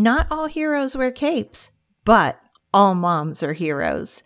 [0.00, 1.68] Not all heroes wear capes,
[2.06, 2.40] but
[2.72, 4.22] all moms are heroes.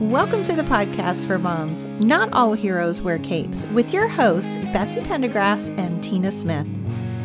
[0.00, 1.84] Welcome to the podcast for moms.
[2.00, 6.66] Not all heroes wear capes, with your hosts, Betsy Pendergrass and Tina Smith.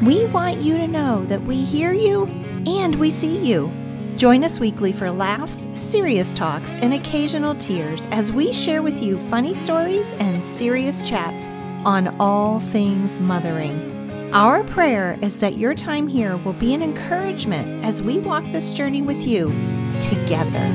[0.02, 2.26] We want you to know that we hear you
[2.68, 3.72] and we see you.
[4.18, 9.16] Join us weekly for laughs, serious talks, and occasional tears as we share with you
[9.30, 11.46] funny stories and serious chats
[11.86, 14.32] on all things mothering.
[14.34, 18.74] Our prayer is that your time here will be an encouragement as we walk this
[18.74, 19.50] journey with you
[20.02, 20.66] together.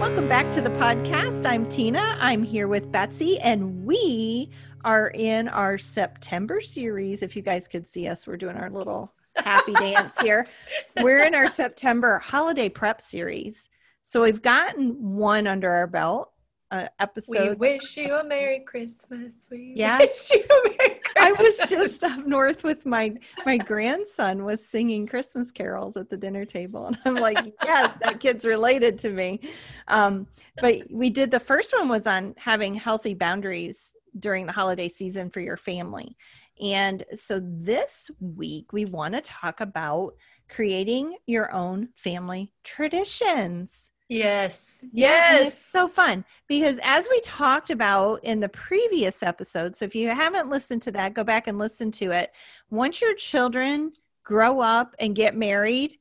[0.00, 1.46] Welcome back to the podcast.
[1.46, 2.16] I'm Tina.
[2.18, 4.50] I'm here with Betsy, and we
[4.84, 7.22] are in our September series.
[7.22, 10.46] If you guys could see us, we're doing our little happy dance here.
[11.00, 13.68] We're in our September holiday prep series.
[14.02, 16.32] So we've gotten one under our belt.
[16.72, 17.58] Uh, episode.
[17.58, 19.34] We wish you a Merry Christmas.
[19.50, 20.30] We yes.
[20.30, 21.12] wish you a Merry Christmas.
[21.16, 26.16] I was just up north with my my grandson was singing Christmas carols at the
[26.16, 29.40] dinner table, and I'm like, yes, that kid's related to me.
[29.88, 30.28] Um,
[30.60, 35.30] but we did the first one was on having healthy boundaries during the holiday season
[35.30, 36.16] for your family.
[36.60, 40.14] And so this week, we want to talk about
[40.48, 43.90] creating your own family traditions.
[44.08, 44.82] Yes.
[44.92, 45.64] Yeah, it's Yes.
[45.66, 50.50] so fun because as we talked about in the previous episode, so if you haven't
[50.50, 52.32] listened to that, go back and listen to it.
[52.70, 53.92] Once your children
[54.24, 55.98] grow up and get married,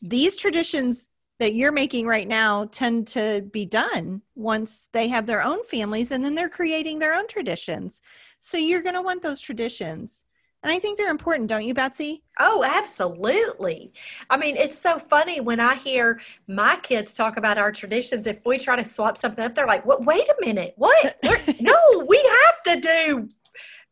[0.00, 5.42] these traditions that you're making right now tend to be done once they have their
[5.42, 8.00] own families and then they're creating their own traditions.
[8.40, 10.22] So you're going to want those traditions.
[10.62, 12.24] And I think they're important, don't you, Betsy?
[12.40, 13.92] Oh, absolutely.
[14.30, 18.26] I mean, it's so funny when I hear my kids talk about our traditions.
[18.26, 20.04] If we try to swap something up, they're like, "What?
[20.04, 20.74] Wait a minute!
[20.76, 21.16] What?
[21.60, 23.28] No, we have to do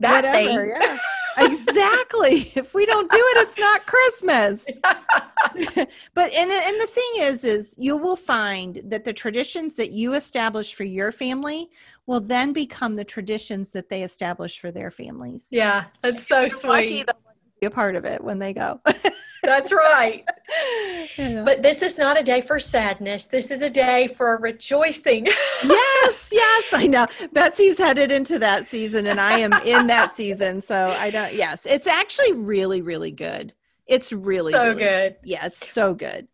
[0.01, 0.99] that Whatever, thing." yeah.
[1.39, 2.53] exactly.
[2.55, 4.67] If we don't do it, it's not Christmas.
[6.15, 10.15] but and and the thing is is you will find that the traditions that you
[10.15, 11.71] establish for your family
[12.07, 15.49] will then become the traditions that they establish for their families.
[15.51, 17.07] yeah, that's so Lucky sweet.
[17.07, 18.81] they'll be a part of it when they go.
[19.45, 20.25] That's right.
[21.17, 21.43] Yeah.
[21.45, 23.27] But this is not a day for sadness.
[23.27, 25.27] This is a day for rejoicing.
[25.65, 27.07] yes, yes, I know.
[27.33, 30.61] Betsy's headed into that season and I am in that season.
[30.61, 31.67] So I don't yes.
[31.67, 33.53] It's actually really, really good.
[33.87, 35.17] It's really, so really good.
[35.23, 36.27] Yeah, it's so good.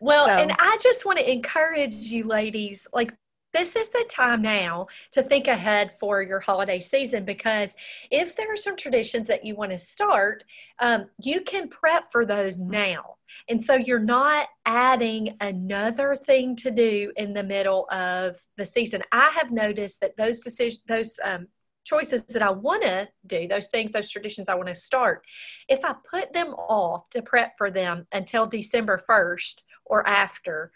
[0.00, 3.12] Well, So- and I just want to encourage you ladies, like
[3.52, 7.74] this is the time now to think ahead for your holiday season because
[8.10, 10.44] if there are some traditions that you want to start,
[10.80, 13.16] um, you can prep for those now.
[13.48, 19.02] And so you're not adding another thing to do in the middle of the season.
[19.12, 21.48] I have noticed that those decisions, those um,
[21.84, 25.24] choices that I want to do, those things, those traditions I want to start,
[25.68, 30.72] if I put them off to prep for them until December 1st or after,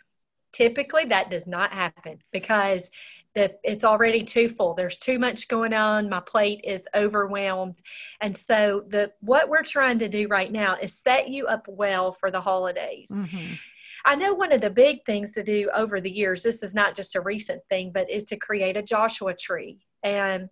[0.52, 2.90] typically that does not happen because
[3.34, 4.74] the, it's already too full.
[4.74, 6.10] There's too much going on.
[6.10, 7.80] My plate is overwhelmed.
[8.20, 12.12] And so the what we're trying to do right now is set you up well
[12.12, 13.10] for the holidays.
[13.10, 13.58] Mhm.
[14.04, 16.94] I know one of the big things to do over the years, this is not
[16.94, 20.48] just a recent thing, but is to create a Joshua tree and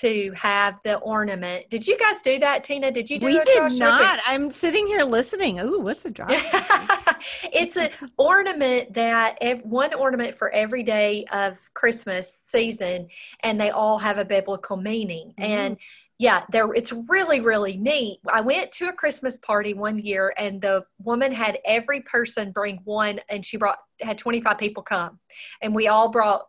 [0.00, 1.68] to have the ornament.
[1.70, 2.90] Did you guys do that, Tina?
[2.90, 4.20] Did you do We did not.
[4.26, 5.60] I'm sitting here listening.
[5.60, 6.30] Ooh, what's a drop?
[7.52, 13.08] it's an ornament that ev- one ornament for every day of Christmas season,
[13.40, 15.34] and they all have a biblical meaning.
[15.38, 15.44] Mhm.
[15.44, 15.76] And
[16.18, 18.20] yeah, there it's really really neat.
[18.32, 22.80] I went to a Christmas party one year, and the woman had every person bring
[22.84, 25.18] one, and she brought had twenty five people come,
[25.60, 26.46] and we all brought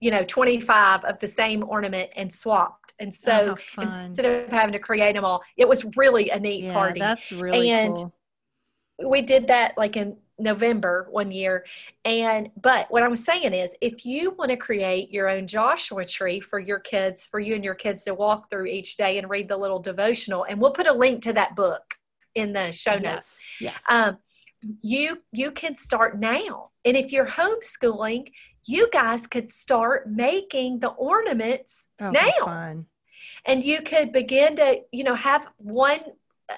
[0.00, 4.06] you know 25 of the same ornament and swapped and Oh, so fun.
[4.06, 7.30] instead of having to create them all it was really a neat yeah, party that's
[7.32, 8.12] really And cool.
[9.08, 11.64] we did that like in November one year.
[12.04, 16.04] And but what I was saying is if you want to create your own Joshua
[16.06, 19.28] tree for your kids, for you and your kids to walk through each day and
[19.28, 21.82] read the little devotional, and we'll put a link to that book
[22.36, 23.42] in the show notes.
[23.60, 23.82] Yes.
[23.82, 23.84] Yes.
[23.90, 24.18] Um,
[24.80, 26.70] you you can start now.
[26.84, 28.30] And if you're homeschooling,
[28.64, 32.28] you guys could start making the ornaments oh, now
[33.46, 36.00] and you could begin to you know have one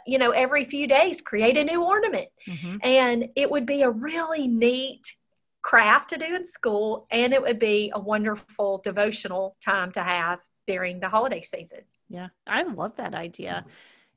[0.06, 2.80] you know every few days create a new ornament Mhm.
[2.82, 5.16] and it would be a really neat
[5.62, 10.40] craft to do in school and it would be a wonderful devotional time to have
[10.66, 13.64] during the holiday season Yeah, I love that idea.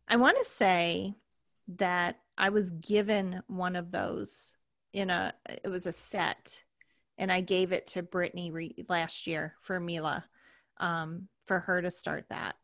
[0.08, 1.14] I want to say
[1.76, 4.56] that I was given one of those
[4.92, 5.34] in a
[5.64, 6.64] it was a set
[7.18, 10.26] and I gave it to Brittany re- last year for Mila
[10.78, 12.56] um, for her to start that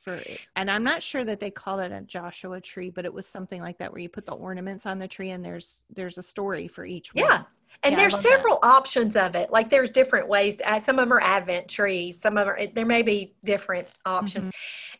[0.00, 0.20] for
[0.54, 3.60] and I'm not sure that they called it a Joshua tree but it was something
[3.60, 6.68] like that where you put the ornaments on the tree and there's there's a story
[6.68, 7.24] for each one.
[7.24, 7.42] Yeah.
[7.82, 9.50] And Yeah, there's several options of it.
[9.50, 10.82] Like there's different ways to add.
[10.82, 12.20] Some of them are Advent trees.
[12.20, 14.50] Some of them are, there may be different options.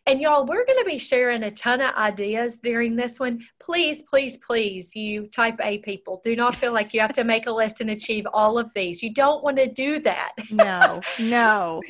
[0.07, 3.45] And y'all, we're going to be sharing a ton of ideas during this one.
[3.59, 7.45] Please, please, please, you type A people, do not feel like you have to make
[7.45, 9.03] a list and achieve all of these.
[9.03, 10.31] You don't want to do that.
[10.49, 11.81] no, no.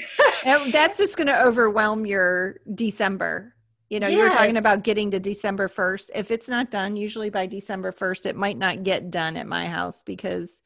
[0.44, 3.54] That- That's just going to overwhelm your December.
[3.92, 6.10] You know, you were talking about getting to December 1st.
[6.16, 9.68] If it's not done, usually by December 1st, it might not get done at my
[9.68, 10.62] house because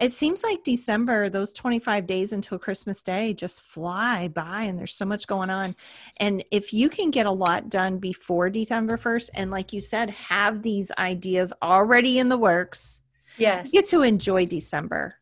[0.00, 4.94] it seems like December, those 25 days until Christmas Day just fly by and there's
[4.94, 5.74] so much going on.
[6.18, 10.10] And if you can get a lot done before December 1st, and like you said,
[10.10, 13.00] have these ideas already in the works,
[13.38, 13.72] Yes.
[13.72, 15.14] you get to enjoy December.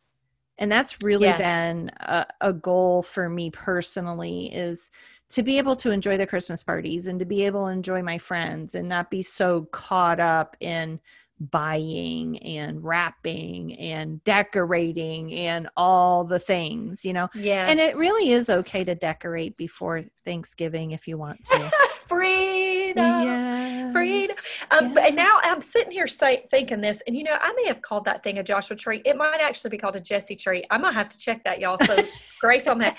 [0.58, 1.38] And that's really Yes.
[1.38, 4.90] been a, a goal for me personally is
[5.30, 8.18] to be able to enjoy the Christmas parties and to be able to enjoy my
[8.18, 11.00] friends and not be so caught up in
[11.40, 17.28] buying and wrapping and decorating and all the things, you know.
[17.34, 17.66] Yeah.
[17.68, 21.70] And it really is okay to decorate before Thanksgiving if you want to.
[22.08, 23.04] freedom.
[23.04, 23.92] yes.
[23.92, 24.36] freedom.
[24.70, 25.38] Um, And now.
[25.44, 28.38] I'm sitting here say, thinking this, and you know, I may have called that thing
[28.38, 29.02] a Joshua tree.
[29.04, 30.64] It might actually be called a Jesse tree.
[30.70, 31.78] I might have to check that, y'all.
[31.78, 31.96] So
[32.40, 32.96] grace on that.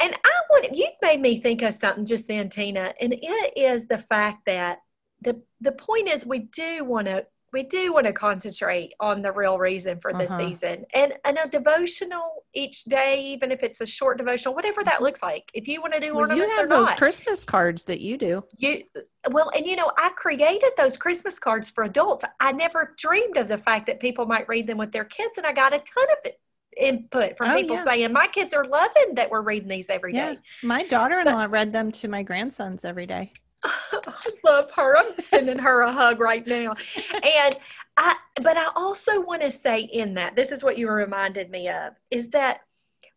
[0.00, 3.86] And I want you made me think of something just then, Tina, and it is
[3.86, 4.78] the fact that
[5.20, 9.32] the the point is we do want to we do want to concentrate on the
[9.32, 10.48] real reason for this Uh-huh.
[10.48, 15.02] season and and a devotional each day even if it's a short devotional whatever that
[15.02, 17.84] looks like if you want to do Well, you have or those not Christmas cards
[17.86, 18.44] that you do.
[18.56, 18.82] you
[19.30, 23.48] well and you know i created those christmas cards for adults i never dreamed of
[23.48, 26.06] the fact that people might read them with their kids and i got a ton
[26.12, 26.40] of it,
[26.76, 27.84] input from Oh, people yeah.
[27.84, 30.34] saying my kids are loving that we're reading these every Yeah.
[30.34, 33.32] day My daughter-in-law read them to my grandsons every day.
[33.64, 34.96] I love her.
[34.96, 36.74] I'm sending her a hug right now.
[37.22, 37.56] And
[37.96, 41.68] I but I also want to say in that this is what you reminded me
[41.68, 42.60] of is that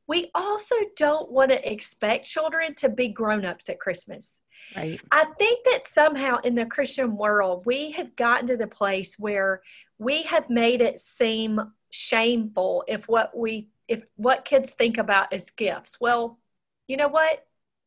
[0.07, 4.39] we also don't want to expect children to be grown-ups at Christmas.
[4.75, 4.99] Right.
[5.11, 9.61] I think that somehow in the Christian world we have gotten to the place where
[9.99, 11.61] we have made it seem
[11.91, 15.97] shameful if what we if what kids think about as gifts.
[15.99, 16.39] Well,
[16.87, 17.45] you know what?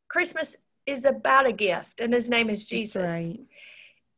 [0.09, 3.13] Christmas is about a gift and his name is Jesus.
[3.13, 3.41] Right.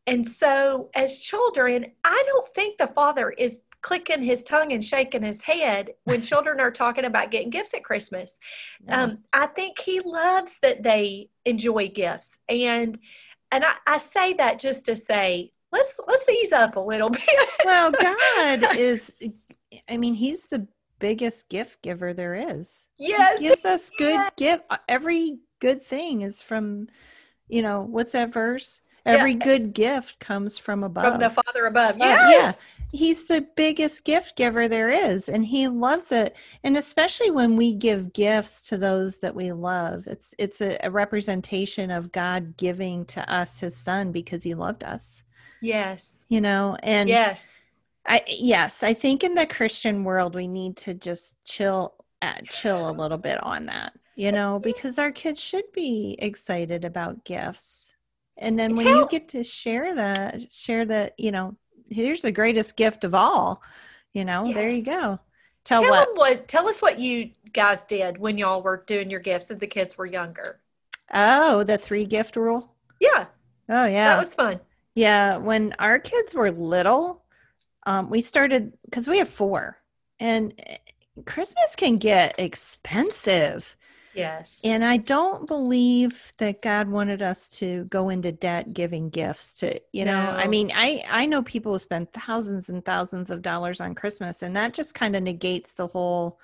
[0.07, 5.23] And so, as children, I don't think the father is clicking his tongue and shaking
[5.23, 8.39] his head when children are talking about getting gifts at Christmas.
[8.85, 8.95] No.
[8.95, 12.99] Um, I think he loves that they enjoy gifts, and
[13.51, 17.23] and I, I say that just to say let's let's ease up a little bit.
[17.65, 19.17] well, God is
[19.89, 20.67] I mean, he's the
[20.99, 22.87] biggest gift giver there is.
[22.99, 24.65] yes, He gives us good gift.
[24.89, 26.89] Every good thing is from,
[27.49, 28.81] you know, what's that verse?
[29.05, 31.05] Every good gift comes from above.
[31.13, 31.95] from the Father above.
[31.97, 32.31] Uh, Yes.
[32.31, 32.53] yeah.
[32.93, 36.37] He's the biggest gift giver there is, and he loves it.
[36.65, 40.91] And especially when we give gifts to those that we love, it's it's a, a
[40.91, 45.25] representation of God giving to us His Son because He loved us.
[45.61, 47.61] yes, You know, and yes,
[48.07, 52.89] I yes, I think in the Christian world we need to just chill at chill
[52.89, 57.95] a little bit on that, you know, because our kids should be excited about gifts.
[58.39, 61.57] And then when you get to share that, share that, you know,
[61.91, 63.63] here's the greatest gift of all,
[64.13, 65.21] you know, there you go.
[65.65, 66.07] Tell, Tell what?
[66.07, 66.49] them what.
[66.49, 69.99] Tell us what you guys did when y'all were doing your gifts as the kids
[69.99, 70.61] were younger.
[71.13, 72.73] Oh, the three gift rule.
[73.01, 73.27] Yeah,
[73.69, 74.09] Oh yeah.
[74.09, 74.61] that was fun.
[74.95, 77.23] Yeah, when our kids were little,
[77.85, 79.79] um, we started because we have four,
[80.21, 80.77] and eh,
[81.25, 83.77] Christmas can get expensive.
[84.17, 84.61] Yes.
[84.65, 89.79] And I don't believe that God wanted us to go into debt giving gifts to,
[89.93, 93.79] you know, I mean, I I know people who spend thousands and thousands of dollars
[93.79, 96.41] on Christmas and that just kind of negates the whole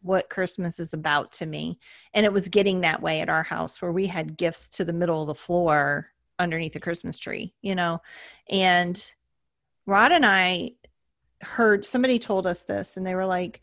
[0.00, 1.78] what Christmas is about to me.
[2.14, 4.92] And it was getting that way at our house where we had gifts to the
[4.94, 8.00] middle of the floor underneath the Christmas tree, you know.
[8.48, 9.04] And
[9.84, 10.72] Rod and I
[11.42, 13.60] heard somebody told us this and they were like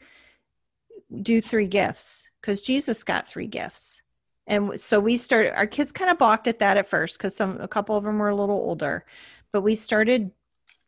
[1.22, 4.02] do three gifts because Jesus got three gifts.
[4.46, 7.62] And so we started our kids kind of balked at that at first because some
[7.62, 9.06] a couple of them were a little older,
[9.54, 10.32] but we started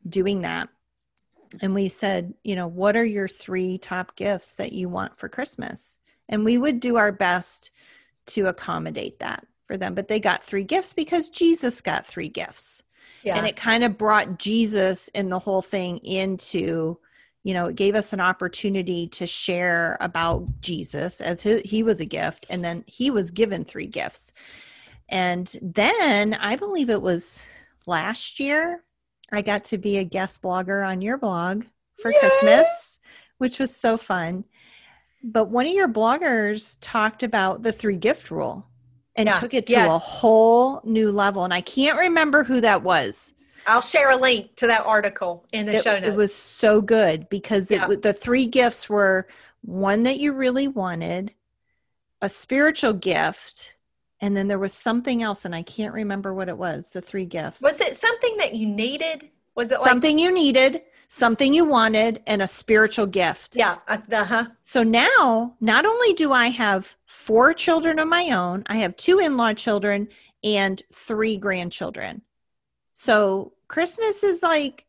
[0.07, 0.67] doing that.
[1.61, 5.29] And we said, you know, what are your three top gifts that you want for
[5.29, 5.97] Christmas?
[6.27, 7.71] And we would do our best
[8.27, 9.95] to accommodate that for them.
[9.95, 12.83] But they got three gifts because Jesus got three gifts.
[13.23, 13.37] Yeah.
[13.37, 16.99] and it kind of brought jesus and the whole thing into
[17.45, 22.01] you know it gave us an opportunity to share about jesus as his, he was
[22.01, 24.33] a gift and then he was given three gifts.
[25.07, 27.45] And then i believe it was
[27.85, 28.83] last year
[29.31, 31.65] i got to be a guest blogger on your blog
[32.01, 32.19] for Yay!
[32.19, 32.99] christmas
[33.37, 34.45] which was so fun.
[35.23, 38.65] But one of your bloggers talked about the three gift rule
[39.15, 42.81] and Yeah, took it to a whole new level and i can't remember who that
[42.83, 43.34] was
[43.67, 46.07] I'll share a link to that article in the it, show notes.
[46.07, 47.81] it was so good because Yeah.
[47.81, 49.27] w- the three gifts were
[49.61, 51.33] one that you really wanted,
[52.21, 53.73] a spiritual gift,
[54.21, 56.91] and then there was something else, and I can't remember what it was.
[56.91, 57.61] The three gifts.
[57.61, 59.29] was it something that you needed?
[59.55, 63.55] Was it like something you needed, something you wanted, and a spiritual gift?
[63.55, 64.45] Yeah, uh huh.
[64.61, 69.19] So now, not only do I have four children of my own, I have two
[69.19, 70.09] in law children
[70.43, 72.21] and three grandchildren.
[72.93, 74.85] So Christmas is like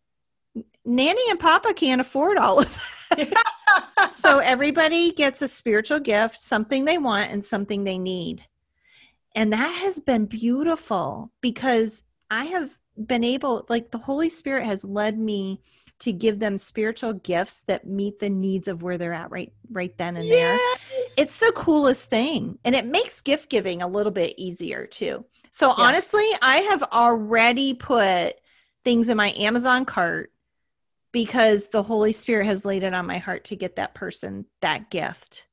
[0.85, 4.11] Nanny and Papa can't afford all of that.
[4.13, 8.47] so everybody gets a spiritual gift, something they want and something they need.
[9.35, 14.83] And that has been beautiful because I have been able, like, the Holy Spirit has
[14.85, 15.61] led me
[15.99, 19.97] to give them spiritual gifts that meet the needs of where they're at right right
[19.97, 20.59] then and there
[21.17, 25.73] it's the coolest thing and it makes gift giving a little bit easier too so
[25.73, 28.35] honestly i have already put
[28.87, 30.31] things in my amazon cart
[31.11, 34.91] because the holy spirit has laid it on my heart to get that person that
[34.91, 35.49] gift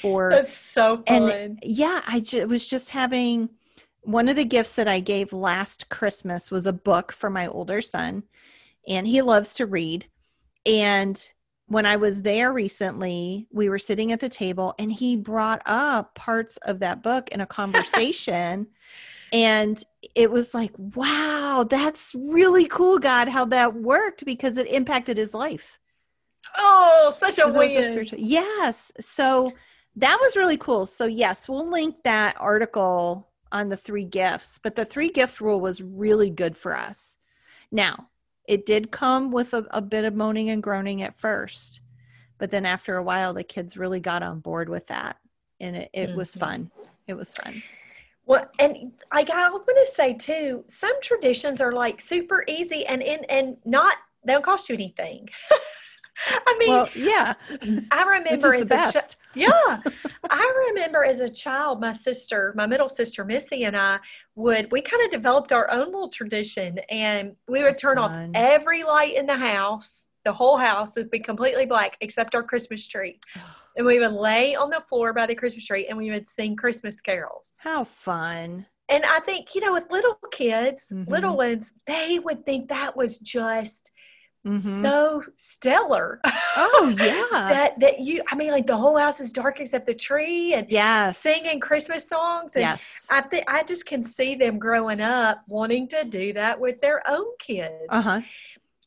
[0.00, 1.30] for That's so fun.
[1.30, 3.50] and yeah i ju- was just having
[4.02, 7.80] one of the gifts that i gave last christmas was a book for my older
[7.80, 8.22] son
[8.86, 10.06] and he loves to read
[10.64, 11.32] and
[11.66, 16.14] when i was there recently we were sitting at the table and he brought up
[16.14, 18.68] parts of that book in a conversation
[19.32, 19.82] and
[20.14, 25.32] it was like wow that's really cool god how that worked because it impacted his
[25.34, 25.78] life
[26.58, 27.84] oh, such a was a win.
[27.84, 28.92] spiritual- Yes.
[29.00, 29.52] So
[29.96, 30.86] that was really cool.
[30.86, 35.60] So yes, we'll link that article on the three gifts, but the three gift rule
[35.60, 37.16] was really good for us.
[37.70, 38.08] Now,
[38.48, 41.80] it did come with a, a bit of moaning and groaning at first,
[42.38, 45.16] but then after a while, the kids really got on board with that,
[45.60, 46.40] and it, it was Mhm.
[46.40, 46.70] fun.
[47.06, 47.62] It was fun.
[48.32, 53.02] Well, and I, I want to say too, some traditions are like super easy and
[53.02, 55.28] in and not they don't cost you anything.
[56.28, 57.34] I mean, Well, yeah,
[57.90, 59.16] I remember is as the a best.
[59.34, 59.80] yeah,
[60.30, 63.98] I remember as a child, my sister, my middle sister Missy, and I
[64.34, 68.82] would we kind of developed our own little tradition, and we would turn off every
[68.84, 70.08] light in the house.
[70.24, 73.18] The whole house would be completely black except our Christmas tree,
[73.76, 76.56] and we would lay on the floor by the Christmas tree, and we would sing
[76.56, 77.54] Christmas carols.
[77.60, 78.66] How fun!
[78.88, 81.08] And I think you know, with little kids, Mhm.
[81.08, 83.92] little ones, they would think that was just
[84.44, 84.82] Mhm.
[84.82, 86.20] so stellar.
[86.24, 89.94] Oh yeah, that that you i mean like the whole house is dark except the
[89.94, 93.06] tree and yes, singing christmas songs and yes.
[93.10, 97.02] i think i just can see them growing up wanting to do that with their
[97.08, 98.20] own kids Uh huh.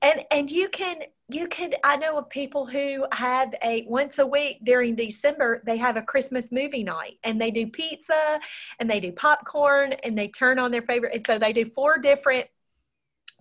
[0.02, 0.98] and and you can
[1.30, 5.78] you could i know of people who have a once a week during december they
[5.78, 8.40] have a christmas movie night and they do pizza
[8.80, 11.98] and they do popcorn and they turn on their favorite and so they do four
[11.98, 12.46] different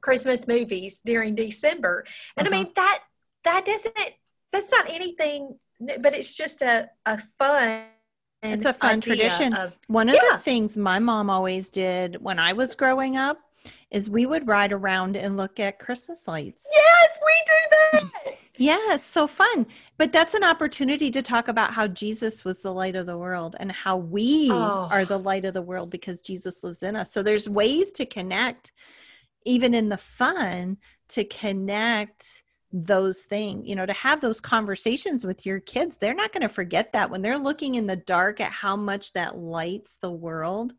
[0.00, 2.04] christmas movies during december
[2.36, 2.56] and Uh-huh.
[2.56, 3.00] i mean that
[3.44, 3.96] that doesn't
[4.52, 5.58] that's not anything
[6.00, 7.84] but it's just a, a fun
[8.42, 9.52] It's a fun tradition.
[9.54, 10.36] of One of Yeah.
[10.36, 13.38] the things my mom always did when I was growing up
[13.94, 16.68] is we would ride around and look at Christmas lights.
[16.74, 19.66] yes we do that Yeah, it's so fun.
[19.98, 23.56] But that's an opportunity to talk about how Jesus was the light of the world
[23.58, 24.88] and how we Oh.
[24.90, 27.12] are the light of the world because Jesus lives in us.
[27.12, 28.72] So there's ways to connect,
[29.44, 30.76] even in the fun,
[31.10, 35.96] to connect those things, you know, to have those conversations with your kids.
[35.96, 39.12] They're not going to forget that when they're looking in the dark at how much
[39.12, 40.72] that lights the world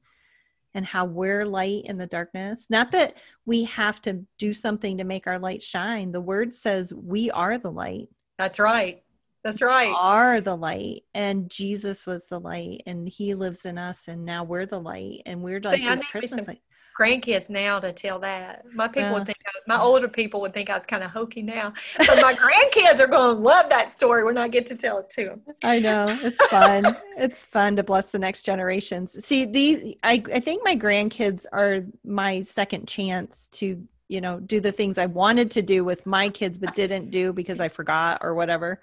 [0.75, 2.67] and how we're light in the darkness.
[2.69, 6.11] Not that we have to do something to make our light shine.
[6.11, 9.01] The word says we are the light, that's right
[9.45, 14.07] that's right are the light, and Jesus was the light, and He lives in us,
[14.07, 16.61] and now we're the light, and we're like See, I Christmas light.
[16.97, 18.65] Grandkids now to tell that.
[18.73, 19.37] My people would think,
[19.67, 23.07] my older people would think I was kind of hokey now, but my grandkids are
[23.07, 25.41] going to love that story when I get to tell it to them.
[25.63, 26.97] I know it's fun.
[27.17, 29.23] it's fun to bless the next generations.
[29.25, 34.59] See, these I I think my grandkids are my second chance to you know do
[34.59, 38.19] the things I wanted to do with my kids but didn't do because I forgot
[38.21, 38.81] or whatever.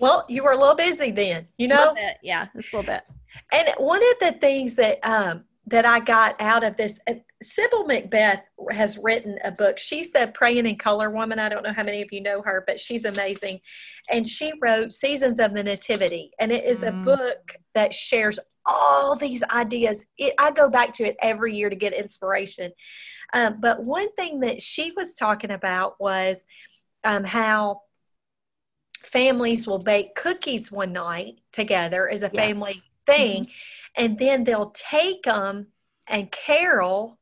[0.00, 1.94] Well, you were a little busy then, you know.
[1.94, 3.04] Bit, yeah, just a little bit.
[3.52, 6.98] And one of the things that um, that I got out of this.
[7.08, 9.78] Uh, Sybil MacBeth has written a book.
[9.78, 11.38] She's the praying in color woman.
[11.38, 13.60] I don't know how many of you know her, but she's amazing.
[14.10, 16.88] And she wrote Seasons of the Nativity, and it is mm.
[16.88, 20.04] a book that shares all these ideas.
[20.18, 22.72] It, I go back to it every year to get inspiration.
[23.32, 26.44] Um, but one thing that she was talking about was
[27.04, 27.82] um, how
[29.02, 32.44] families will bake cookies one night together as a yes.
[32.44, 33.44] family thing.
[33.44, 33.52] Mm-hmm
[33.96, 35.68] and then they'll take them
[36.06, 37.18] and carol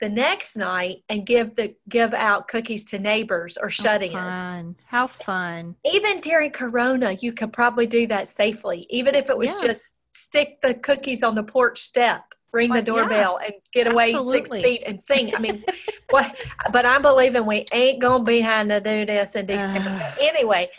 [0.00, 4.12] the next night and give the give out cookies to neighbors or shut-ins.
[4.12, 4.76] Fun.
[4.86, 5.76] How fun.
[5.84, 8.86] Even during corona, you could probably do that safely.
[8.90, 9.68] Even if it was yeah.
[9.68, 13.46] just stick the cookies on the porch step, ring the doorbell yeah.
[13.46, 14.60] and get away Absolutely.
[14.60, 15.34] six feet and sing.
[15.34, 15.64] I mean,
[16.10, 16.36] what
[16.72, 19.88] but I'm believing we ain't gonna be having to do this in December.
[19.88, 20.70] Uh, anyway,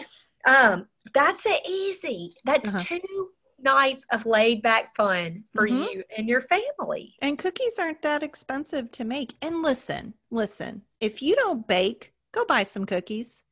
[0.48, 2.36] um, that's it easy.
[2.44, 2.80] That's uh-huh.
[2.80, 3.30] two
[3.66, 5.84] nights of laid back fun for mm-hmm.
[5.84, 7.16] you and your family.
[7.22, 9.36] And cookies aren't that expensive to make.
[9.42, 13.44] And listen, listen, if you don't bake, go buy some cookies.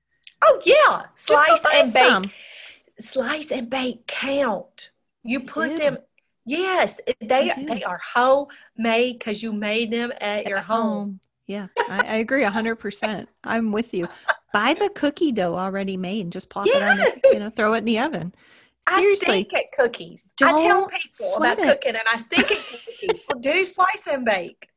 [0.42, 2.04] Oh yeah, slice and bake.
[2.04, 2.32] Some.
[3.00, 4.92] Slice and bake count.
[5.24, 5.98] You put them
[6.46, 10.82] Yes, they they are homemade because you made them at your home.
[10.82, 11.20] home.
[11.48, 13.30] Yeah, I, I agree hundred percent.
[13.44, 14.08] I'm with you.
[14.54, 16.76] Buy the cookie dough already made and just plop yes.
[16.78, 17.34] it on.
[17.34, 18.34] You know, throw it in the oven.
[18.90, 19.28] Seriously.
[19.28, 20.34] I stink at cookies.
[20.42, 21.64] I tell people about it.
[21.64, 22.58] cooking and I stink at
[23.02, 23.26] cookies.
[23.40, 24.68] do slice and bake.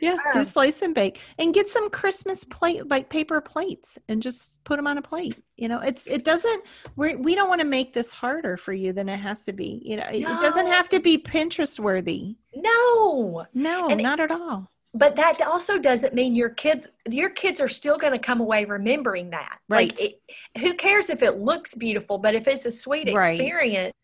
[0.00, 4.20] Yeah, um, do slice and bake and get some Christmas plate like paper plates and
[4.20, 5.40] just put them on a plate.
[5.56, 6.64] You know, it's it doesn't
[6.96, 9.80] we we don't want to make this harder for you than it has to be.
[9.84, 10.10] You know, no.
[10.12, 12.36] it doesn't have to be Pinterest worthy.
[12.56, 13.46] No.
[13.54, 17.68] No, and not at all but that also doesn't mean your kids your kids are
[17.68, 20.20] still going to come away remembering that right like it,
[20.58, 23.94] who cares if it looks beautiful but if it's a sweet experience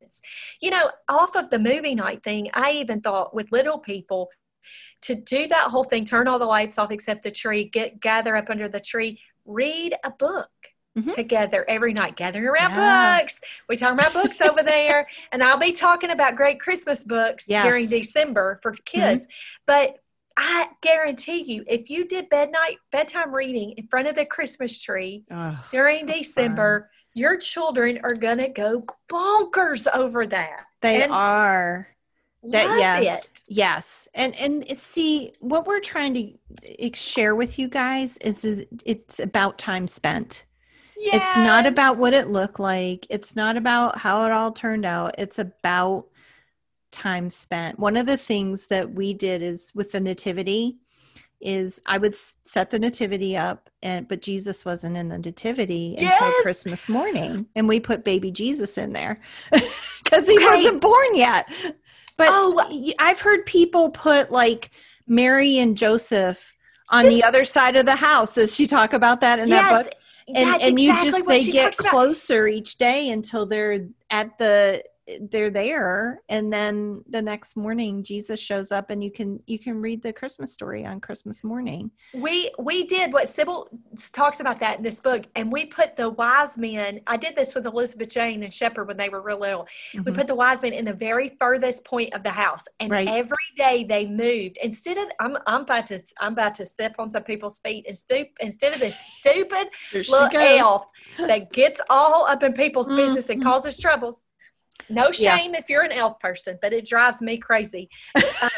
[0.00, 0.10] right.
[0.60, 4.28] you know off of the movie night thing i even thought with little people
[5.00, 8.36] to do that whole thing turn all the lights off except the tree get gather
[8.36, 10.50] up under the tree read a book
[10.96, 11.12] Mm-hmm.
[11.12, 13.20] together every night, gathering around yeah.
[13.20, 13.38] books.
[13.68, 17.64] We talk about books over there, and I'll be talking about great Christmas books yes.
[17.64, 19.26] during December for kids.
[19.26, 19.62] Mm-hmm.
[19.66, 19.98] But
[20.40, 24.80] I guarantee you, if you did bed night bedtime reading in front of the Christmas
[24.80, 26.88] tree oh, during December, fun.
[27.14, 30.60] your children are gonna go bonkers over that.
[30.80, 31.88] They and are.
[32.44, 33.28] That yeah, it.
[33.48, 36.32] yes, and and see what we're trying to
[36.78, 40.44] eh, share with you guys is, is it's about time spent.
[40.96, 41.16] Yes.
[41.16, 43.08] It's not about what it looked like.
[43.10, 45.16] It's not about how it all turned out.
[45.18, 46.06] It's about
[46.90, 47.78] time spent.
[47.78, 50.78] One of the things that we did is with the nativity
[51.40, 56.16] is I would set the nativity up and but Jesus wasn't in the nativity yes!
[56.20, 59.20] until Christmas morning and we put baby Jesus in there
[59.52, 60.56] cuz he right.
[60.56, 61.48] wasn't born yet.
[62.16, 62.92] But oh.
[62.98, 64.70] I've heard people put like
[65.06, 66.56] Mary and Joseph
[66.90, 68.34] on this, the other side of the house.
[68.34, 69.94] Does she talk about that in yes, that book?
[70.28, 72.56] And and exactly you just they get closer about.
[72.56, 74.82] each day until they're at the
[75.30, 79.80] they're there and then the next morning jesus shows up and you can you can
[79.80, 83.68] read the christmas story on christmas morning we we did what sybil
[84.12, 87.54] talks about that in this book and we put the wise men i did this
[87.54, 89.62] with elizabeth jane and shepherd when they were real little
[89.94, 90.02] mm-hmm.
[90.04, 93.08] we put the wise men in the very furthest point of the house and right.
[93.08, 97.10] every day they moved instead of i'm i'm about to i'm about to step on
[97.10, 100.84] some people's feet and stoop instead of this stupid little elf
[101.18, 102.96] that gets all up in people's mm-hmm.
[102.96, 104.22] business and causes troubles
[104.88, 105.60] no shame yeah.
[105.60, 107.88] if you're an elf person, but it drives me crazy.
[108.16, 108.48] Uh,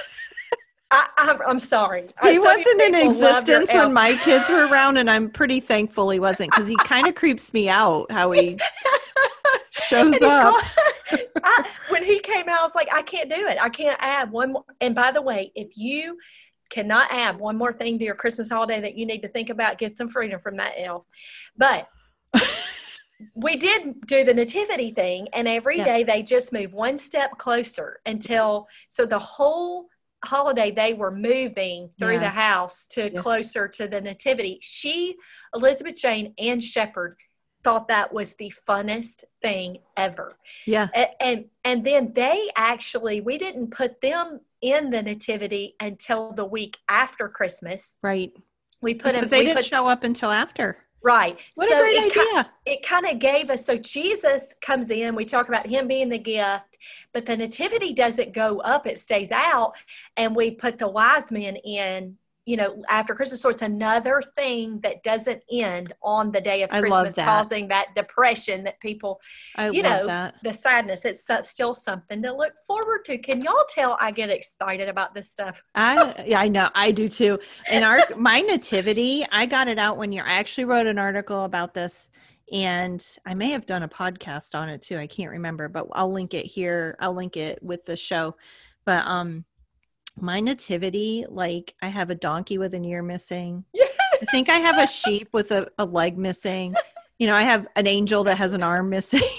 [0.92, 2.09] I, am sorry.
[2.22, 6.50] He wasn't in existence when my kids were around, and I'm pretty thankful he wasn't
[6.50, 8.59] because he kind of creeps me out how he
[9.70, 10.54] shows he up.
[10.54, 13.59] Called, I, when he came out, I was like, I can't do it.
[13.61, 14.64] I can't add one more.
[14.80, 16.18] And by the way, if you
[16.70, 19.78] cannot add one more thing to your Christmas holiday that you need to think about,
[19.78, 21.04] get some freedom from that elf.
[21.56, 21.88] But
[23.35, 25.87] we did do the nativity thing and every yes.
[25.87, 29.88] day they just move one step closer until so the whole
[30.24, 32.22] holiday they were moving through yes.
[32.22, 33.22] the house to yes.
[33.22, 35.16] closer to the nativity she
[35.54, 37.16] elizabeth jane and shepherd
[37.62, 43.38] thought that was the funnest thing ever yeah and, and and then they actually we
[43.38, 48.33] didn't put them in the nativity until the week after christmas right
[48.83, 51.38] we put because them they didn't put, show up until after Right.
[51.54, 52.44] What so a great it idea.
[52.44, 56.08] Ki- it kind of gave us, so Jesus comes in, we talk about him being
[56.08, 56.76] the gift,
[57.12, 59.72] but the nativity doesn't go up, it stays out.
[60.16, 62.16] And we put the wise men in,
[62.50, 63.40] you know, after Christmas.
[63.40, 67.24] So it's another thing that doesn't end on the day of I Christmas, that.
[67.24, 69.20] causing that depression that people,
[69.54, 70.34] I you know, that.
[70.42, 71.04] the sadness.
[71.04, 73.18] It's still something to look forward to.
[73.18, 75.62] Can y'all tell I get excited about this stuff?
[75.76, 76.68] I yeah, I know.
[76.74, 77.38] I do too.
[77.70, 80.24] And our my nativity, I got it out one year.
[80.26, 82.10] I actually wrote an article about this
[82.52, 84.98] and I may have done a podcast on it too.
[84.98, 86.96] I can't remember, but I'll link it here.
[86.98, 88.34] I'll link it with the show.
[88.84, 89.44] But um
[90.18, 93.64] my nativity, like I have a donkey with an ear missing.
[93.75, 96.75] I think I have a sheep with a, a leg missing.
[97.18, 99.23] You know, I have an angel that has an arm missing.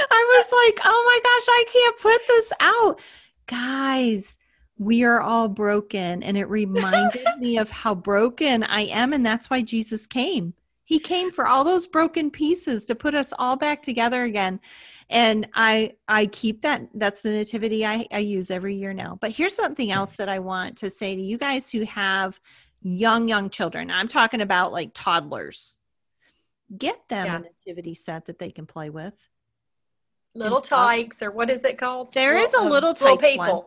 [0.00, 3.00] I was like, oh my gosh, I can't put this out.
[3.46, 4.38] Guys,
[4.78, 6.22] we are all broken.
[6.22, 9.12] And it reminded me of how broken I am.
[9.12, 10.54] And that's why Jesus came.
[10.84, 14.60] He came for all those broken pieces to put us all back together again.
[15.10, 19.18] And I I keep that that's the nativity I, I use every year now.
[19.20, 22.38] But here's something else that I want to say to you guys who have
[22.82, 23.90] young, young children.
[23.90, 25.78] I'm talking about like toddlers.
[26.76, 27.36] Get them Yeah.
[27.36, 29.14] a nativity set that they can play with.
[30.34, 32.12] Little Tikes, or what is it called?
[32.12, 33.44] There is a um, little little Tikes people.
[33.46, 33.64] one.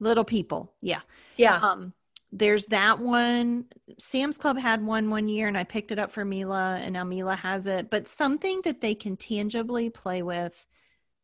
[0.00, 0.72] Little people.
[0.82, 1.00] Yeah.
[1.36, 1.56] Yeah.
[1.56, 1.92] Um,
[2.32, 3.66] there's that one.
[3.98, 7.04] Sam's Club had one one year, and I picked it up for Mila, and now
[7.04, 7.90] Mila has it.
[7.90, 10.66] But something that they can tangibly play with.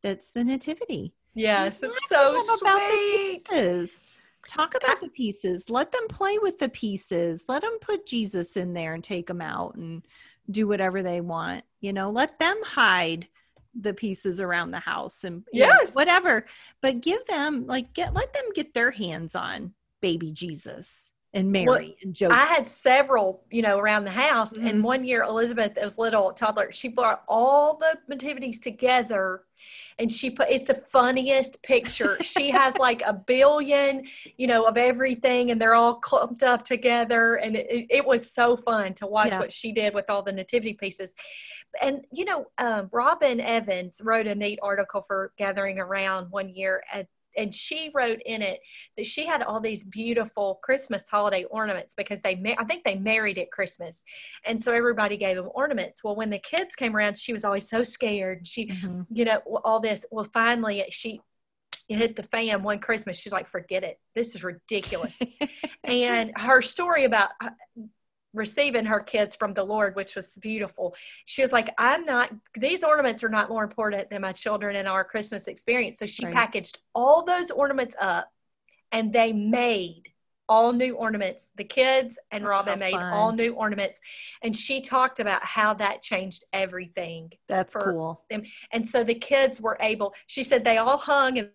[0.01, 1.13] That's the nativity.
[1.33, 4.07] Yes, it's so them about the pieces.
[4.47, 5.69] Talk about the pieces.
[5.69, 7.45] Let them play with the pieces.
[7.49, 10.05] Let them put Jesus in there and take them out and
[10.49, 11.65] do whatever they want.
[11.81, 13.27] You know, let them hide
[13.79, 15.93] the pieces around the house and you know, Yes.
[15.93, 16.45] whatever.
[16.81, 21.65] But give them like get let them get their hands on baby Jesus and Mary
[21.67, 22.37] Well, and Joseph.
[22.37, 24.57] I had several, you know, around the house.
[24.57, 24.67] Mhm.
[24.69, 29.43] And one year, Elizabeth, as little toddler, she brought all the nativities together
[29.99, 32.17] and she put it's the funniest picture.
[32.23, 34.07] she has like a billion,
[34.37, 37.35] you know, of everything and they're all clumped up together.
[37.35, 39.39] And it, it, it was so fun to watch Yeah.
[39.39, 41.13] what she did with all the nativity pieces.
[41.79, 46.83] And, you know, um, Robin Evans wrote a neat article for Gathering Around one year
[46.91, 47.07] at
[47.39, 48.59] and she wrote in it
[48.97, 52.95] that she had all these beautiful Christmas holiday ornaments because they, ma- I think they
[52.95, 54.03] married at Christmas,
[54.45, 56.03] and so everybody gave them ornaments.
[56.03, 58.47] Well, when the kids came around, she was always so scared.
[58.47, 59.05] She, Mhm.
[59.09, 60.05] you know, all this.
[60.11, 61.21] Well, finally, she
[61.87, 63.17] it hit the fan one Christmas.
[63.17, 63.99] She's like, "Forget it.
[64.15, 65.17] This is ridiculous."
[65.85, 67.49] and her story about uh,
[68.33, 70.95] receiving her kids from the Lord, which was beautiful.
[71.25, 74.87] She was like, I'm not, these ornaments are not more important than my children and
[74.87, 75.97] our Christmas experience.
[75.97, 76.33] So she Right.
[76.33, 78.29] packaged all those ornaments up
[78.91, 80.03] and they made
[80.47, 81.49] all new ornaments.
[81.57, 83.99] The kids and Oh, Robin how made all new ornaments.
[84.41, 87.31] And she talked about how that changed everything.
[87.47, 88.25] That's cool.
[88.71, 91.51] And so the kids were able, she said they all hung and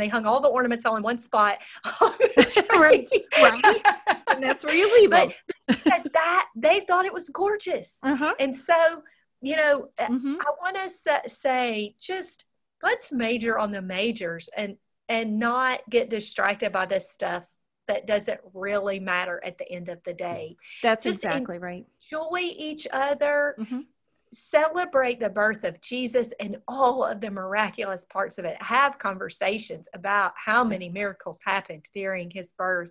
[0.00, 1.58] they hung all the ornaments all in one spot.
[2.00, 2.12] on
[2.78, 3.08] Right,
[3.42, 3.82] right.
[4.28, 5.30] And that's where you leave them.
[5.66, 7.98] But said that they thought it was gorgeous.
[8.02, 8.34] Uh-huh.
[8.38, 9.02] And so,
[9.40, 10.36] you know, I Mhm.
[10.60, 12.44] want to say just
[12.82, 14.76] let's major on the majors and
[15.08, 17.46] and not get distracted by this stuff
[17.86, 20.54] that doesn't really matter at the end of the day.
[20.82, 21.86] That's Just exactly right.
[22.12, 23.56] Enjoy each other.
[23.58, 23.86] Mhm.
[24.32, 28.60] Celebrate the birth of Jesus and all of the miraculous parts of it.
[28.62, 32.90] Have conversations about how many miracles happened during his birth.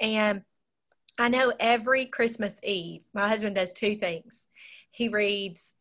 [0.00, 0.42] And
[1.18, 4.46] I know every Christmas Eve, my husband does two things.
[4.90, 5.72] He reads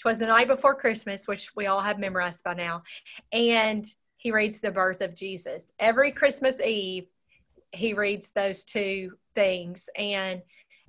[0.00, 2.82] Twas the Night Before Christmas, which we all have memorized by now,
[3.32, 3.86] and
[4.16, 5.72] he reads The Birth of Jesus.
[5.78, 7.06] Every Christmas Eve,
[7.72, 9.88] he reads those two things.
[9.96, 10.42] And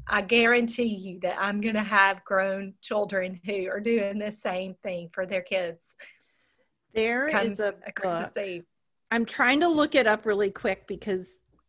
[0.08, 4.76] I guarantee you that I'm going to have grown children who are doing the same
[4.84, 5.96] thing for their kids
[6.94, 8.34] There is a a book.
[9.12, 11.28] I'm trying to look it up really quick because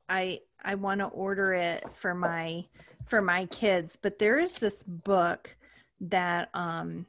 [0.08, 2.64] I I want to order it for my
[3.06, 3.98] for my kids.
[4.00, 5.54] But there is this book
[6.00, 7.06] that um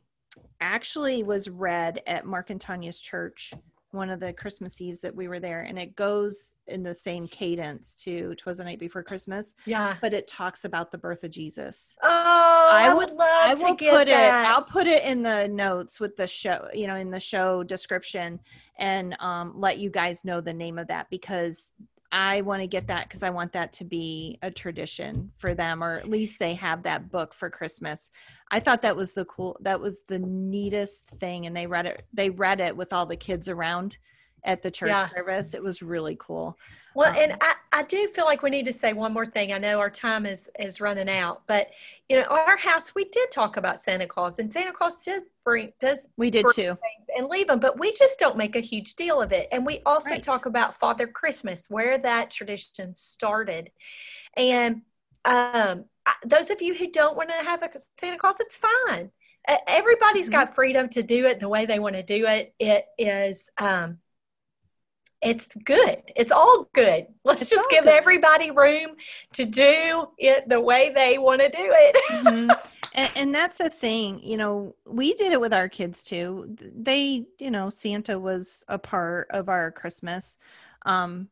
[0.62, 3.54] actually was read at Mark and Tanya's church
[3.96, 7.28] one of the Christmas Eves that we were there, and it goes in the same
[7.28, 9.96] cadence to "Twas the Night Before Christmas," Yeah.
[10.02, 11.96] but it talks about the birth of Jesus.
[12.04, 13.20] Oh, I, I would love
[13.52, 14.46] I to will get put that.
[14.46, 14.50] it.
[14.52, 18.40] I'll put it in the notes with the show, you know, in the show description,
[18.78, 21.72] and um, let you guys know the name of that because
[22.18, 25.84] I want to get that because I want that to be a tradition for them,
[25.84, 28.10] or at least they have that book for Christmas.
[28.52, 29.58] I thought that was the cool.
[29.60, 32.06] That was the neatest thing, and they read it.
[32.14, 33.98] They read it with all the kids around.
[34.46, 35.08] at the church yeah.
[35.08, 35.54] service.
[35.54, 36.58] It was really cool.
[36.94, 39.52] Well, um, and I, I do feel like we need to say one more thing.
[39.52, 41.68] I know our time is is running out, but
[42.08, 45.72] you know, our house we did talk about Santa Claus, and Santa Claus did bring
[45.80, 46.78] does we did too
[47.16, 49.48] and leave them, but we just don't make a huge deal of it.
[49.52, 50.24] And we also right.
[50.24, 53.72] talk about Father Christmas, where that tradition started,
[54.36, 54.82] and
[55.24, 55.86] um,
[56.26, 59.12] those of you who don't want to have a Santa Claus, it's fine.
[59.68, 60.34] Everybody's mm-hmm.
[60.34, 62.54] got freedom to do it the way they want to do it.
[62.60, 63.50] It is.
[63.58, 64.00] Um,
[65.22, 66.04] it's good.
[66.16, 67.08] It's all good.
[67.24, 67.94] Let's it's just give good.
[67.94, 68.96] everybody room
[69.34, 71.96] to do it the way they want to do it.
[72.12, 72.52] mm-hmm.
[72.96, 76.56] and, and, that's a thing, you know, we did it with our kids too.
[76.60, 80.38] They, you know, Santa was a part of our Christmas.
[80.86, 81.30] Um,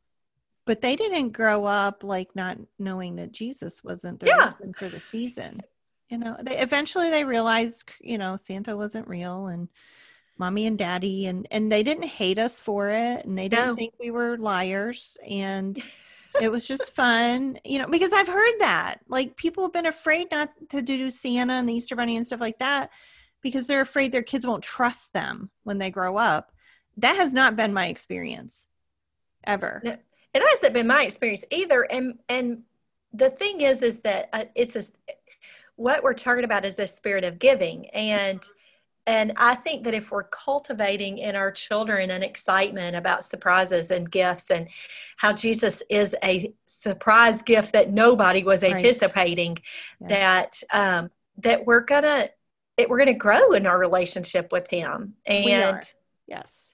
[0.66, 4.52] but they didn't grow up like not knowing that Jesus wasn't the yeah.
[4.52, 5.62] reason for the season.
[6.10, 9.68] You know, they eventually they realized, you know, Santa wasn't real and
[10.38, 13.76] mommy and daddy and and they didn't hate us for it and they didn't no.
[13.76, 15.84] think we were liars and
[16.42, 20.28] it was just fun you know because i've heard that like people have been afraid
[20.32, 22.90] not to do santa and the easter bunny and stuff like that
[23.44, 26.52] because they're afraid their kids won't trust them when they grow up.
[26.98, 28.68] That has not been my experience
[29.44, 29.82] ever.
[29.84, 29.98] No,
[30.34, 32.64] it hasn't been my experience either and and
[33.14, 34.86] the thing is is that uh, it's a
[35.76, 38.60] what we're talking about is a spirit of giving and mm-hmm
[39.06, 44.10] and I think that if we're cultivating in our children an excitement about surprises and
[44.10, 44.70] gifts and
[45.18, 49.58] how Jesus is a surprise gift that nobody was anticipating,
[50.00, 50.08] yeah.
[50.08, 52.30] that um, that we're gonna
[52.78, 55.16] it, we're gonna grow in our relationship with Him.
[55.26, 55.82] And
[56.26, 56.74] yes,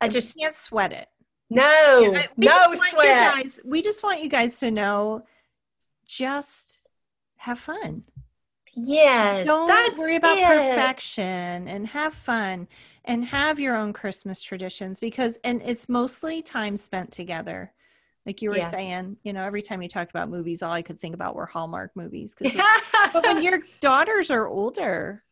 [0.00, 1.08] I just can't sweat it.
[1.48, 3.34] No, yeah, no sweat.
[3.34, 5.24] Guys, we just want you guys to know,
[6.04, 6.86] just
[7.36, 8.04] have fun.
[8.76, 9.46] Yes.
[9.46, 10.44] Don't worry about it.
[10.44, 12.68] perfection and have fun
[13.06, 17.72] and have your own Christmas traditions because, and it's mostly time spent together.
[18.26, 18.70] Like you were yes.
[18.70, 21.46] saying, you know, every time you talked about movies, all I could think about were
[21.46, 22.36] Hallmark movies.
[23.12, 25.22] but when your daughters are older,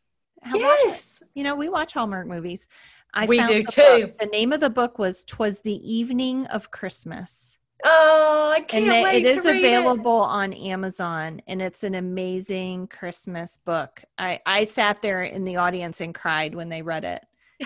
[0.54, 1.20] yes.
[1.20, 2.66] Much, you know, we watch Hallmark movies.
[3.12, 4.06] I we do too.
[4.06, 4.18] Book.
[4.18, 9.04] The name of the book was "Twas the Evening of Christmas." Oh, I can't and
[9.04, 9.26] wait!
[9.26, 10.28] It is available it.
[10.28, 14.02] on Amazon, and it's an amazing Christmas book.
[14.18, 17.22] I I sat there in the audience and cried when they read it.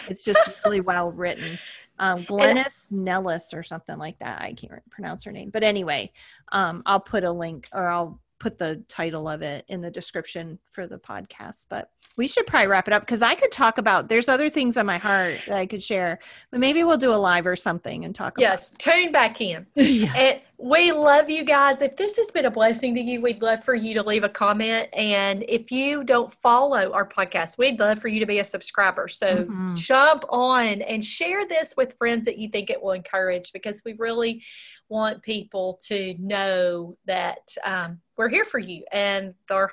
[0.08, 1.58] It's just really well written.
[2.00, 4.42] Um, Glenys Nellis or something like that.
[4.42, 6.12] I can't pronounce her name, but anyway,
[6.50, 10.58] um, I'll put a link or I'll put the title of it in the description
[10.70, 11.66] for the podcast.
[11.68, 14.76] But we should probably wrap it up because I could talk about there's other things
[14.76, 16.18] on my heart that I could share.
[16.50, 19.66] But maybe we'll do a live or something and talk yes, about tune back in.
[19.74, 20.14] yes.
[20.16, 21.80] And we love you guys.
[21.80, 24.28] If this has been a blessing to you, we'd love for you to leave a
[24.28, 24.88] comment.
[24.92, 29.06] And if you don't follow our podcast, we'd love for you to be a subscriber.
[29.06, 29.76] So mm-hmm.
[29.76, 33.92] jump on and share this with friends that you think it will encourage because we
[33.94, 34.42] really
[34.88, 38.84] want people to know that um, we're here for you.
[38.92, 39.72] And our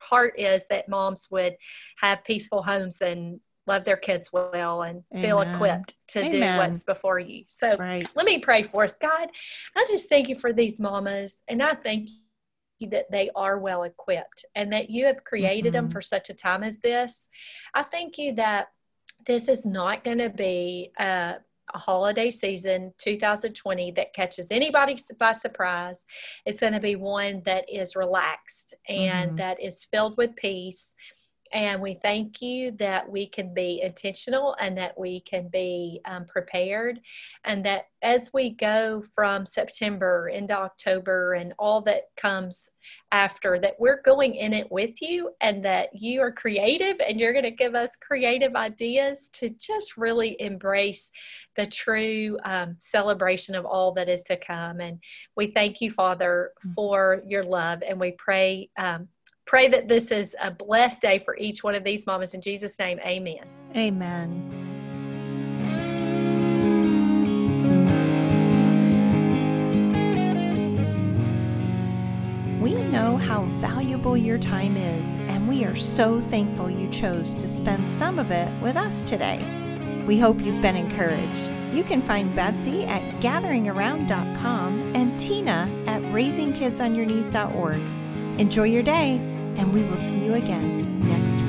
[0.00, 1.56] heart is that moms would
[1.98, 5.24] have peaceful homes and love their kids well and Amen.
[5.24, 6.32] feel equipped to Amen.
[6.32, 7.44] do what's before you.
[7.46, 8.08] So right.
[8.14, 8.94] let me pray for us.
[9.00, 9.28] God,
[9.76, 12.08] I just thank you for these mamas and I thank
[12.78, 15.84] you that they are well equipped and that you have created mm-hmm.
[15.84, 17.28] them for such a time as this.
[17.74, 18.68] I thank you that
[19.26, 21.38] this is not going to be a a
[21.74, 26.06] holiday season 2020 that catches anybody by surprise.
[26.46, 29.36] It's going to be one that is relaxed and mm-hmm.
[29.36, 30.94] that is filled with peace
[31.52, 36.24] and we thank you that we can be intentional and that we can be um,
[36.26, 37.00] prepared.
[37.44, 42.68] And that as we go from September into October and all that comes
[43.12, 47.32] after, that we're going in it with you and that you are creative and you're
[47.32, 51.10] going to give us creative ideas to just really embrace
[51.56, 54.80] the true um, celebration of all that is to come.
[54.80, 55.00] And
[55.36, 56.74] we thank you, Father, mm.
[56.74, 57.82] for your love.
[57.86, 58.70] And we pray.
[58.78, 59.08] Um,
[59.48, 62.34] Pray that this is a blessed day for each one of these mamas.
[62.34, 63.46] In Jesus' name, amen.
[63.74, 64.44] Amen.
[72.60, 77.48] We know how valuable your time is, and we are so thankful you chose to
[77.48, 79.42] spend some of it with us today.
[80.06, 81.50] We hope you've been encouraged.
[81.72, 87.80] You can find Betsy at gatheringaround.com and Tina at raisingkidsonyourknees.org.
[88.38, 89.27] Enjoy your day
[89.58, 91.47] and we will see you again next week.